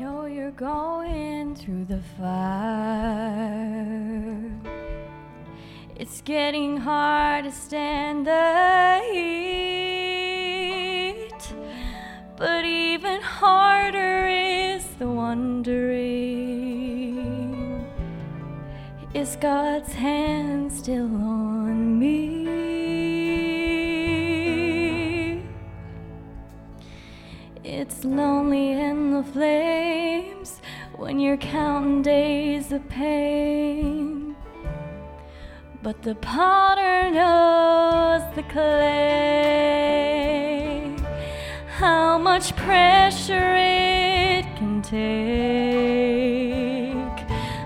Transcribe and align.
know 0.00 0.24
you're 0.24 0.50
going 0.52 1.54
through 1.54 1.84
the 1.84 2.00
fire. 2.16 2.40
It's 5.94 6.22
getting 6.22 6.78
hard 6.78 7.44
to 7.44 7.52
stand 7.52 8.26
the 8.26 9.02
heat. 9.12 10.14
But 12.38 12.64
even 12.64 13.20
harder 13.20 14.26
is 14.26 14.86
the 14.98 15.06
wondering 15.06 16.24
Is 19.12 19.36
God's 19.36 19.92
hand 19.92 20.72
still 20.72 21.14
on 21.14 21.98
me? 21.98 22.40
It's 27.62 28.04
lonely 28.04 28.72
in 28.72 29.12
the 29.12 29.22
flames 30.10 30.60
when 30.96 31.18
you're 31.20 31.36
counting 31.36 32.00
days 32.02 32.72
of 32.72 32.88
pain. 32.88 34.34
But 35.82 36.02
the 36.02 36.14
potter 36.16 37.10
knows 37.10 38.22
the 38.34 38.42
clay, 38.42 38.76
how 41.78 42.18
much 42.18 42.54
pressure 42.56 43.54
it 43.56 44.44
can 44.56 44.82
take, 44.82 45.00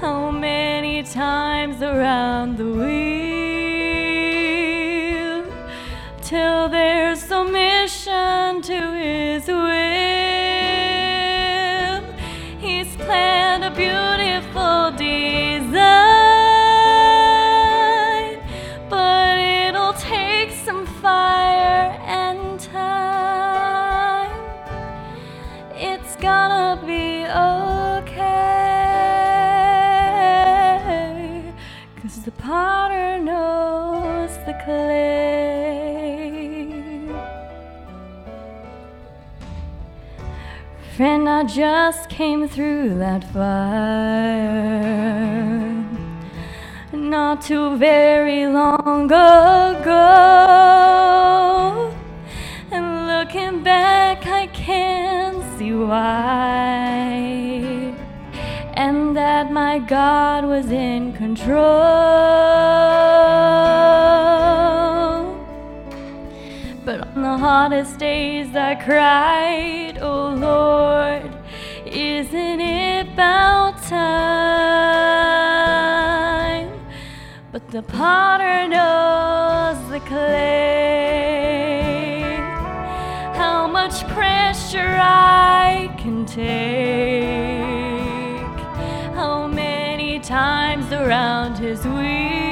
how 0.00 0.30
many 0.30 1.02
times 1.02 1.82
around 1.82 2.56
the 2.56 2.64
wheel 2.64 3.27
beautiful 13.78 14.07
Friend, 40.98 41.28
I 41.28 41.44
just 41.44 42.08
came 42.08 42.48
through 42.48 42.98
that 42.98 43.22
fire 43.32 44.58
not 46.92 47.40
too 47.40 47.76
very 47.76 48.48
long 48.48 49.04
ago. 49.04 49.94
And 52.72 53.06
looking 53.06 53.62
back, 53.62 54.26
I 54.26 54.48
can 54.48 55.40
see 55.56 55.72
why. 55.72 57.14
And 58.74 59.16
that 59.16 59.52
my 59.52 59.78
God 59.78 60.46
was 60.46 60.72
in 60.72 61.12
control. 61.12 61.58
But 66.84 67.06
on 67.06 67.22
the 67.22 67.38
hardest 67.38 67.98
days 67.98 68.56
I 68.56 68.74
cried, 68.74 69.98
Oh 70.00 70.30
Lord, 70.30 70.57
But 77.50 77.70
the 77.70 77.82
potter 77.82 78.68
knows 78.68 79.88
the 79.88 80.00
clay, 80.00 80.26
how 83.34 83.66
much 83.66 84.06
pressure 84.08 84.98
I 85.00 85.90
can 85.96 86.26
take, 86.26 86.44
how 89.14 89.46
many 89.46 90.20
times 90.20 90.92
around 90.92 91.56
his 91.56 91.82
wheel 91.86 92.47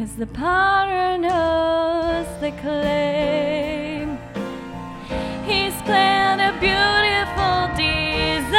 Cause 0.00 0.16
the 0.16 0.26
potter 0.28 1.18
knows 1.18 2.26
the 2.40 2.52
clay. 2.62 4.08
He's 5.44 5.74
planned 5.82 6.40
a 6.40 6.52
beautiful 6.58 7.68
design, 7.76 8.56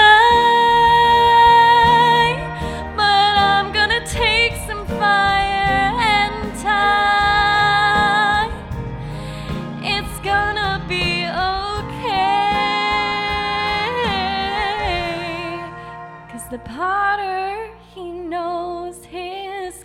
but 2.95 3.33
I'm 3.49 3.73
gonna 3.73 4.05
take 4.05 4.53
some 4.67 4.85
fire 4.85 5.97
and 6.13 6.55
time. 6.61 8.51
It's 9.83 10.19
gonna 10.19 10.85
be 10.87 11.25
okay. 11.25 11.71
Cause 16.31 16.47
the 16.51 16.59
potter, 16.59 17.71
he 17.95 18.11
knows 18.11 19.03
his 19.05 19.83